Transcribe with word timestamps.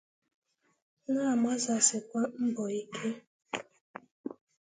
na-agbasikwa 1.11 2.21
mbọ 2.45 2.63
ike 2.79 3.07